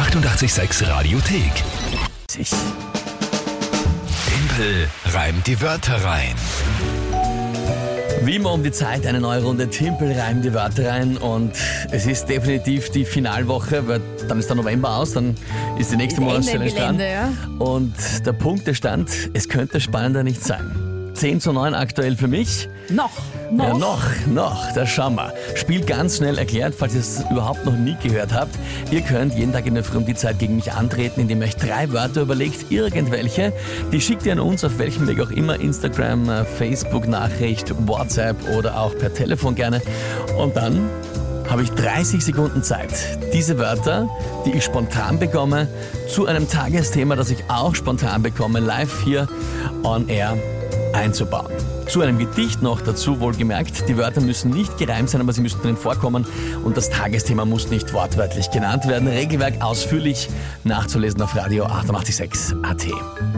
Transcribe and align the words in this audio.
886 0.00 0.88
Radiothek. 0.88 1.52
Tempel 4.26 4.88
reimt 5.12 5.46
die 5.46 5.60
Wörter 5.60 6.02
rein. 6.02 6.34
Wie 8.22 8.36
immer 8.36 8.54
um 8.54 8.62
die 8.62 8.72
Zeit, 8.72 9.06
eine 9.06 9.20
neue 9.20 9.42
Runde 9.42 9.68
Timpel 9.68 10.18
reimt 10.18 10.42
die 10.42 10.54
Wörter 10.54 10.88
rein 10.88 11.18
und 11.18 11.52
es 11.90 12.06
ist 12.06 12.30
definitiv 12.30 12.90
die 12.90 13.04
Finalwoche, 13.04 13.86
weil 13.86 14.00
dann 14.26 14.38
ist 14.38 14.48
der 14.48 14.56
November 14.56 14.96
aus, 14.96 15.12
dann 15.12 15.34
ist 15.78 15.92
die 15.92 15.96
nächste 15.96 16.22
Monatschallenge 16.22 16.72
dran. 16.72 16.98
Ja. 16.98 17.30
Und 17.58 17.94
der 18.24 18.32
Punktestand, 18.32 19.10
es 19.34 19.50
könnte 19.50 19.82
spannender 19.82 20.22
nicht 20.22 20.42
sein. 20.42 20.89
10 21.20 21.38
zu 21.38 21.52
9 21.52 21.74
aktuell 21.74 22.16
für 22.16 22.28
mich. 22.28 22.66
Noch. 22.88 23.10
Noch. 23.50 23.64
Ja, 23.64 23.74
noch, 23.76 24.26
noch, 24.26 24.72
das 24.72 24.88
schauen 24.88 25.16
wir. 25.16 25.34
Spiel 25.54 25.84
ganz 25.84 26.16
schnell 26.16 26.38
erklärt, 26.38 26.74
falls 26.74 26.94
ihr 26.94 27.00
es 27.00 27.22
überhaupt 27.30 27.66
noch 27.66 27.76
nie 27.76 27.94
gehört 28.02 28.32
habt. 28.32 28.54
Ihr 28.90 29.02
könnt 29.02 29.34
jeden 29.34 29.52
Tag 29.52 29.66
in 29.66 29.74
der 29.74 29.84
Früh 29.84 29.98
um 29.98 30.06
die 30.06 30.14
Zeit 30.14 30.38
gegen 30.38 30.56
mich 30.56 30.72
antreten, 30.72 31.20
indem 31.20 31.42
ihr 31.42 31.48
euch 31.48 31.56
drei 31.56 31.92
Wörter 31.92 32.22
überlegt, 32.22 32.72
irgendwelche. 32.72 33.52
Die 33.92 34.00
schickt 34.00 34.24
ihr 34.24 34.32
an 34.32 34.40
uns, 34.40 34.64
auf 34.64 34.78
welchem 34.78 35.06
Weg 35.08 35.20
auch 35.20 35.30
immer, 35.30 35.60
Instagram, 35.60 36.26
äh, 36.30 36.44
Facebook-Nachricht, 36.46 37.74
WhatsApp 37.86 38.36
oder 38.56 38.80
auch 38.80 38.96
per 38.96 39.12
Telefon 39.12 39.54
gerne. 39.54 39.82
Und 40.38 40.56
dann 40.56 40.88
habe 41.50 41.64
ich 41.64 41.70
30 41.72 42.24
Sekunden 42.24 42.62
Zeit, 42.62 42.94
diese 43.34 43.58
Wörter, 43.58 44.08
die 44.46 44.52
ich 44.52 44.64
spontan 44.64 45.18
bekomme, 45.18 45.68
zu 46.08 46.24
einem 46.24 46.48
Tagesthema, 46.48 47.14
das 47.14 47.30
ich 47.30 47.44
auch 47.48 47.74
spontan 47.74 48.22
bekomme, 48.22 48.60
live 48.60 49.02
hier 49.04 49.28
on 49.82 50.08
air 50.08 50.38
einzubauen. 50.92 51.52
Zu 51.88 52.00
einem 52.02 52.18
Gedicht 52.18 52.62
noch 52.62 52.80
dazu, 52.80 53.20
wohlgemerkt. 53.20 53.88
Die 53.88 53.96
Wörter 53.96 54.20
müssen 54.20 54.50
nicht 54.50 54.78
gereimt 54.78 55.10
sein, 55.10 55.20
aber 55.20 55.32
sie 55.32 55.40
müssen 55.40 55.60
drin 55.62 55.76
vorkommen 55.76 56.26
und 56.64 56.76
das 56.76 56.88
Tagesthema 56.90 57.44
muss 57.44 57.68
nicht 57.70 57.92
wortwörtlich 57.92 58.50
genannt 58.50 58.86
werden. 58.86 59.08
Regelwerk 59.08 59.62
ausführlich 59.62 60.28
nachzulesen 60.64 61.20
auf 61.22 61.34
Radio 61.36 61.64
886 61.64 62.56
AT. 62.62 62.86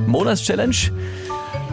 Monatschallenge. 0.07 0.75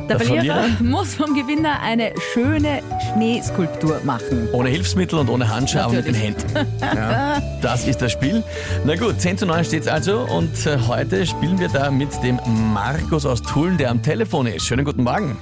Der 0.07 0.17
Der 0.17 0.25
Verlierer 0.25 0.63
Verlierer? 0.63 0.83
muss 0.83 1.13
vom 1.13 1.35
Gewinner 1.35 1.81
eine 1.81 2.13
schöne 2.33 2.81
Schneeskulptur 3.13 3.99
machen. 4.05 4.49
Ohne 4.53 4.69
Hilfsmittel 4.69 5.19
und 5.19 5.29
ohne 5.29 5.47
Handschuhe, 5.53 5.83
aber 5.83 5.93
mit 5.93 6.07
den. 6.07 6.15
Händen. 6.15 6.45
Ja, 6.81 7.39
das 7.61 7.85
ist 7.87 8.01
das 8.01 8.11
Spiel. 8.13 8.41
Na 8.85 8.95
gut, 8.95 9.21
10 9.21 9.37
zu 9.37 9.45
9 9.45 9.63
steht 9.65 9.83
es 9.83 9.87
also 9.87 10.21
und 10.21 10.65
äh, 10.65 10.79
heute 10.87 11.27
spielen 11.27 11.59
wir 11.59 11.67
da 11.69 11.91
mit 11.91 12.09
dem 12.23 12.39
Markus 12.73 13.25
aus 13.27 13.43
Tulln, 13.43 13.77
der 13.77 13.91
am 13.91 14.01
Telefon 14.01 14.47
ist. 14.47 14.65
Schönen 14.65 14.83
guten 14.83 15.03
Morgen. 15.03 15.37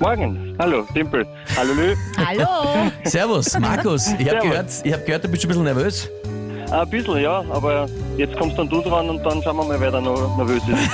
Morgen. 0.00 0.54
Hallo, 0.60 0.86
Dimpel. 0.94 1.26
Hallo, 1.56 1.72
Lü. 1.74 1.94
Hallo! 2.16 2.90
Servus, 3.04 3.58
Markus. 3.58 4.06
Ich 4.18 4.28
habe 4.28 4.40
Servus. 4.40 4.42
gehört, 4.50 4.66
ich 4.84 4.92
hab 4.92 5.04
gehört, 5.06 5.24
du 5.24 5.28
bist 5.28 5.42
schon 5.42 5.50
ein 5.50 5.64
bisschen 5.64 5.64
nervös. 5.74 6.08
Ein 6.70 6.90
bisschen, 6.90 7.16
ja, 7.22 7.42
aber 7.50 7.88
jetzt 8.18 8.36
kommst 8.36 8.58
dann 8.58 8.68
du 8.68 8.82
dran 8.82 9.08
und 9.08 9.24
dann 9.24 9.42
schauen 9.42 9.56
wir 9.56 9.64
mal, 9.64 9.80
wer 9.80 9.90
da 9.90 10.00
noch 10.02 10.36
nervös 10.36 10.62
ist. 10.68 10.78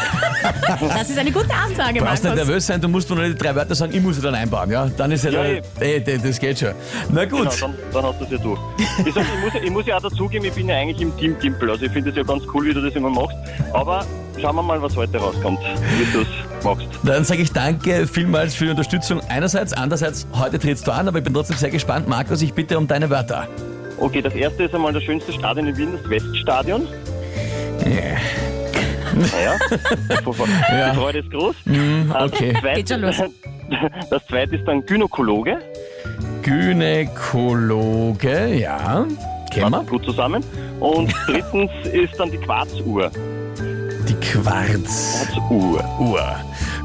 Das 0.80 1.08
ist 1.08 1.19
eine 1.19 1.32
gute 1.32 1.52
Ansage, 1.55 1.98
Du 1.98 2.05
brauchst 2.05 2.22
nicht 2.22 2.30
Markus. 2.34 2.47
nervös 2.47 2.66
sein, 2.66 2.78
du 2.80 2.86
musst 2.88 3.08
nur 3.08 3.22
die 3.25 3.34
drei 3.34 3.55
Wörter 3.55 3.75
sagen, 3.75 3.92
ich 3.94 4.00
muss 4.02 4.16
sie 4.16 4.22
dann 4.22 4.34
einbauen, 4.34 4.70
ja? 4.70 4.86
Dann 4.94 5.10
ist 5.10 5.25
ja, 5.25 5.30
Ja, 5.30 5.42
der, 5.42 5.62
ey, 5.80 6.05
der- 6.05 6.19
das 6.19 6.38
geht 6.38 6.58
schon. 6.58 6.72
Na 7.10 7.25
gut. 7.25 7.38
Genau, 7.41 7.50
dann, 7.60 7.75
dann 7.92 8.05
hast 8.05 8.20
du 8.20 8.25
es 8.25 8.30
ja 8.32 8.38
du. 8.38 8.58
Ich, 9.06 9.14
sag, 9.14 9.25
ich, 9.25 9.41
muss, 9.52 9.62
ich 9.64 9.70
muss 9.70 9.86
ja 9.86 9.97
auch 9.97 10.02
dazugeben, 10.02 10.47
ich 10.47 10.52
bin 10.52 10.69
ja 10.69 10.77
eigentlich 10.77 11.00
im 11.00 11.16
Team 11.16 11.38
Dimpel. 11.41 11.70
Also 11.70 11.86
ich 11.86 11.92
finde 11.92 12.10
es 12.10 12.16
ja 12.16 12.22
ganz 12.25 12.42
cool, 12.52 12.66
wie 12.66 12.75
du 12.75 12.82
das 12.82 12.94
immer 12.94 13.08
machst. 13.10 13.34
Aber 13.72 14.05
schauen 14.41 14.55
wir 14.56 14.62
mal, 14.62 14.80
was 14.82 14.94
heute 14.97 15.16
rauskommt, 15.19 15.58
wie 15.98 16.05
machst. 16.65 16.87
Dann 17.05 17.25
sage 17.25 17.43
ich 17.43 17.53
danke 17.53 18.07
vielmals 18.07 18.55
für 18.55 18.65
die 18.65 18.70
Unterstützung 18.70 19.20
einerseits, 19.29 19.73
andererseits, 19.73 20.27
heute 20.33 20.59
trittst 20.59 20.87
du 20.87 20.93
an, 20.93 21.06
aber 21.06 21.19
ich 21.19 21.25
bin 21.25 21.34
trotzdem 21.34 21.56
sehr 21.56 21.71
gespannt. 21.71 22.09
Markus, 22.09 22.43
ich 22.43 22.53
bitte 22.55 22.79
um 22.79 22.89
deine 22.89 23.09
Wörter. 23.11 23.47
Okay, 23.98 24.23
das 24.23 24.34
erste 24.34 24.65
ist 24.65 24.75
einmal 24.75 24.93
das 24.93 25.05
schönste 25.05 25.33
Stadion 25.33 25.69
in 25.69 25.77
Wien, 25.77 25.89
das 26.01 26.11
Weststadion. 26.11 26.89
Yeah. 27.87 28.17
Naja, 29.15 29.55
Ja. 30.71 30.91
die 30.91 30.97
Freude 30.97 31.19
ist 31.21 31.31
groß. 31.31 31.55
Mm, 31.67 32.11
okay. 32.11 32.53
Das 32.53 32.61
zweite, 32.62 32.77
Geht 32.77 32.89
schon 32.89 33.01
los. 33.03 33.17
Das 34.11 34.27
zweite 34.27 34.56
ist 34.56 34.67
dann 34.67 34.84
Gynäkologe. 34.84 35.59
Gynäkologe, 36.43 38.55
ja. 38.56 39.06
Kennen 39.53 39.71
wir. 39.71 39.84
Gut 39.84 40.05
zusammen. 40.05 40.44
Und 40.81 41.12
drittens 41.27 41.71
ist 41.93 42.19
dann 42.19 42.31
die 42.31 42.38
Quarzuhr. 42.38 43.11
Die 44.09 44.15
Quarzuhr. 44.15 45.26
Quarzuhr. 45.48 46.37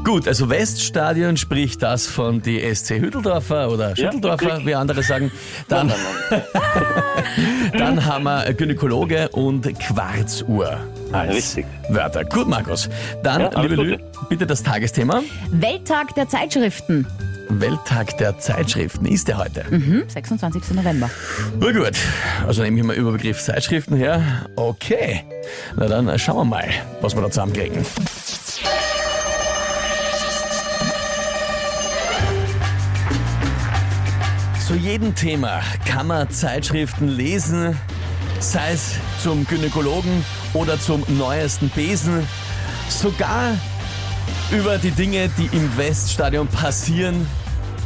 Gut, 0.04 0.26
also 0.26 0.48
Weststadion, 0.48 1.36
sprich 1.36 1.76
das 1.76 2.06
von 2.06 2.40
die 2.40 2.58
SC 2.74 3.00
Hütteldorfer 3.00 3.70
oder 3.70 3.94
Schütteldorfer, 3.94 4.64
wie 4.64 4.74
andere 4.74 5.02
sagen. 5.02 5.30
Dann, 5.68 5.88
Nein, 5.88 5.96
nein, 6.30 6.42
nein. 6.52 7.72
dann 7.78 8.06
haben 8.06 8.24
wir 8.24 8.52
Gynäkologe 8.54 9.28
und 9.30 9.78
Quarzuhr 9.78 10.78
als 11.12 11.34
Richtig. 11.34 11.66
Wörter. 11.90 12.24
Gut, 12.24 12.48
Markus. 12.48 12.88
Dann, 13.22 13.42
Ja, 13.42 13.48
alles 13.48 13.70
liebe 13.70 13.82
Lü, 13.82 13.98
bitte 14.28 14.46
das 14.46 14.62
Tagesthema. 14.62 15.22
Welttag 15.50 16.14
der 16.14 16.28
Zeitschriften. 16.28 17.06
Welttag 17.58 18.16
der 18.18 18.38
Zeitschriften 18.38 19.06
ist 19.06 19.26
der 19.26 19.38
heute. 19.38 19.64
Mhm, 19.70 20.04
26. 20.06 20.70
November. 20.72 21.10
Na 21.58 21.72
gut, 21.72 21.96
also 22.46 22.62
nehme 22.62 22.78
ich 22.78 22.84
mal 22.84 22.94
Überbegriff 22.94 23.40
Zeitschriften 23.42 23.96
her. 23.96 24.22
Okay, 24.54 25.24
na 25.76 25.88
dann 25.88 26.16
schauen 26.18 26.36
wir 26.36 26.44
mal, 26.44 26.68
was 27.00 27.16
wir 27.16 27.22
da 27.22 27.30
zusammenkriegen. 27.30 27.84
Zu 34.66 34.74
jedem 34.76 35.14
Thema 35.16 35.60
kann 35.84 36.06
man 36.06 36.30
Zeitschriften 36.30 37.08
lesen, 37.08 37.76
sei 38.38 38.72
es 38.72 38.92
zum 39.20 39.44
Gynäkologen 39.44 40.24
oder 40.54 40.78
zum 40.78 41.04
neuesten 41.18 41.68
Besen, 41.70 42.24
sogar 42.88 43.56
über 44.52 44.78
die 44.78 44.92
Dinge, 44.92 45.28
die 45.36 45.48
im 45.56 45.76
Weststadion 45.76 46.46
passieren, 46.46 47.26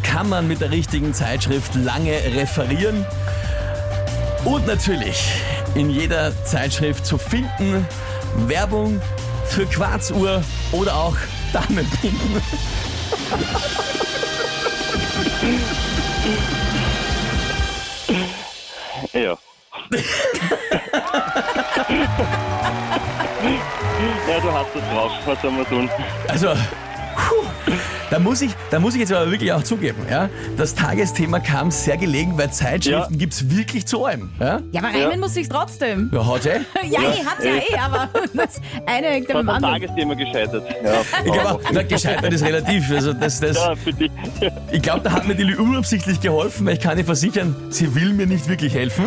kann 0.04 0.28
man 0.28 0.46
mit 0.46 0.60
der 0.60 0.70
richtigen 0.70 1.12
Zeitschrift 1.12 1.74
lange 1.74 2.12
referieren. 2.12 3.04
Und 4.44 4.66
natürlich 4.66 5.28
in 5.74 5.90
jeder 5.90 6.32
Zeitschrift 6.44 7.04
zu 7.04 7.18
finden 7.18 7.84
Werbung 8.46 9.00
für 9.46 9.66
Quarzuhr 9.66 10.44
oder 10.72 10.94
auch 10.94 11.16
Damenbinden. 11.52 12.42
Ja. 19.12 19.38
ja, 24.28 24.40
du 24.40 24.52
hast 24.52 24.74
es 24.74 24.82
drauf. 24.92 25.12
Was 25.26 25.42
soll 25.42 25.50
man 25.52 25.66
tun? 25.66 25.90
Also, 26.28 26.54
da 28.14 28.20
muss 28.20 28.42
ich, 28.42 28.52
da 28.70 28.78
muss 28.78 28.94
ich 28.94 29.00
jetzt 29.00 29.12
aber 29.12 29.28
wirklich 29.28 29.52
auch 29.52 29.64
zugeben, 29.64 29.98
ja, 30.08 30.28
das 30.56 30.72
Tagesthema 30.76 31.40
kam 31.40 31.72
sehr 31.72 31.96
gelegen, 31.96 32.38
weil 32.38 32.48
Zeitschriften 32.52 33.14
Ja. 33.14 33.18
gibt's 33.18 33.50
wirklich 33.50 33.86
zu 33.86 34.04
allem. 34.04 34.30
Ja, 34.38 34.60
Ja, 34.70 34.80
aber 34.82 34.88
reimen 34.90 35.10
Ja. 35.10 35.16
muss 35.16 35.34
ich 35.34 35.48
trotzdem. 35.48 36.10
ja 36.12 36.24
hat 36.24 36.46
eh. 36.46 36.60
Ja, 36.88 37.00
ich 37.12 37.26
hat's 37.26 37.44
ja 37.44 37.54
eh. 37.56 37.76
aber 37.76 38.08
das 38.34 38.60
eine 38.86 39.08
hängt 39.08 39.28
Das 39.28 39.34
am 39.36 39.48
hat 39.48 39.56
am 39.56 39.64
anderen. 39.64 39.74
Tagesthema 39.82 40.14
gescheitert. 40.14 40.64
Ja, 40.84 40.92
Ich 41.24 41.32
glaube, 41.32 41.64
na, 41.72 41.82
gescheitert 41.82 42.32
ist 42.32 42.44
relativ. 42.44 42.88
Also 42.92 43.12
das, 43.12 43.40
das, 43.40 43.56
ja 43.56 43.74
für 43.74 43.92
dich. 43.92 44.12
ich 44.70 44.80
glaube, 44.82 45.00
da 45.02 45.10
hat 45.10 45.26
mir 45.26 45.34
die 45.34 45.42
Lü 45.42 45.56
unabsichtlich 45.56 46.20
geholfen, 46.20 46.66
weil 46.66 46.74
ich 46.74 46.80
kann 46.80 46.96
dir 46.96 47.04
versichern, 47.04 47.56
sie 47.70 47.92
will 47.96 48.12
mir 48.12 48.28
nicht 48.28 48.48
wirklich 48.48 48.74
helfen. 48.74 49.06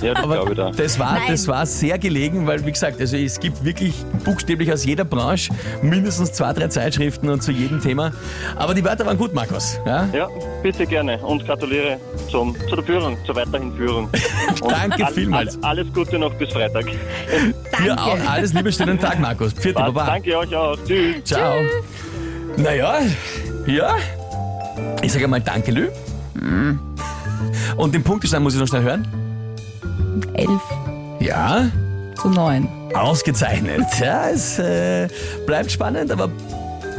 Ja, 0.00 0.14
das 0.14 0.22
Aber 0.22 0.34
glaube 0.36 0.50
ich 0.52 0.56
da. 0.58 0.70
das 0.70 0.96
war, 1.00 1.14
Nein. 1.14 1.22
das 1.28 1.48
war 1.48 1.66
sehr 1.66 1.98
gelegen, 1.98 2.46
weil, 2.46 2.64
wie 2.64 2.70
gesagt, 2.70 3.00
also 3.00 3.16
es 3.16 3.40
gibt 3.40 3.64
wirklich 3.64 3.94
buchstäblich 4.24 4.72
aus 4.72 4.84
jeder 4.84 5.04
Branche 5.04 5.52
mindestens 5.82 6.32
zwei, 6.32 6.52
drei 6.52 6.68
Zeitschriften 6.68 7.28
und 7.30 7.42
zu 7.42 7.50
jedem 7.50 7.80
Thema. 7.80 8.12
Aber 8.56 8.74
die 8.74 8.84
Wörter 8.84 9.04
waren 9.06 9.16
gut, 9.18 9.34
Markus. 9.34 9.78
Ja? 9.86 10.08
Ja, 10.12 10.28
bitte 10.62 10.86
gerne 10.86 11.18
und 11.18 11.44
gratuliere 11.44 11.98
zum, 12.30 12.54
zu 12.68 12.76
der 12.76 12.84
Führung, 12.84 13.16
zur 13.24 13.36
weiterhin 13.36 13.72
Führung. 13.76 14.08
Danke 14.68 15.06
all- 15.06 15.12
vielmals. 15.12 15.56
all- 15.62 15.70
alles 15.78 15.92
Gute 15.92 16.18
noch 16.18 16.32
bis 16.34 16.52
Freitag. 16.52 16.86
Dir 17.82 17.98
auch 17.98 18.18
alles 18.28 18.52
Liebe, 18.52 18.72
schönen 18.72 18.98
Tag, 18.98 19.18
Markus. 19.20 19.52
Vierte 19.52 19.80
Passt. 19.80 19.94
Baba. 19.94 20.06
Danke 20.06 20.36
euch 20.38 20.54
auch. 20.54 20.76
Tschüss. 20.86 21.24
Ciao. 21.24 21.56
Naja, 22.56 23.00
ja. 23.66 23.96
Ich 25.02 25.12
sage 25.12 25.26
mal 25.28 25.40
Danke, 25.40 25.70
Lü. 25.72 25.88
Und 27.76 27.94
den 27.94 28.02
Punktestand 28.02 28.42
muss 28.44 28.54
ich 28.54 28.60
noch 28.60 28.68
schnell 28.68 28.82
hören. 28.82 29.06
11 30.34 30.50
Ja, 31.20 31.66
zu 32.20 32.28
9. 32.28 32.68
ausgezeichnet. 32.94 33.82
Ja, 34.00 34.28
es 34.30 34.58
äh, 34.58 35.08
bleibt 35.46 35.70
spannend, 35.70 36.10
aber 36.12 36.28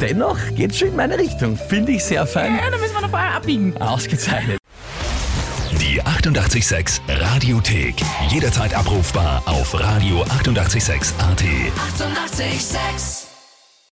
dennoch 0.01 0.37
geht 0.55 0.75
schon 0.75 0.89
in 0.89 0.95
meine 0.95 1.17
Richtung. 1.17 1.57
Finde 1.57 1.93
ich 1.93 2.03
sehr 2.03 2.25
fein. 2.25 2.55
Ja, 2.55 2.69
da 2.69 2.77
müssen 2.77 2.93
wir 2.93 3.01
noch 3.01 3.09
vorher 3.09 3.35
abbiegen. 3.35 3.75
Ausgezeichnet. 3.81 4.59
Die 5.79 6.01
886 6.01 7.01
Radiothek. 7.07 7.95
Jederzeit 8.29 8.73
abrufbar 8.73 9.43
auf 9.45 9.73
radio886.at. 9.73 10.31
886! 10.39 11.13
886 11.19 13.24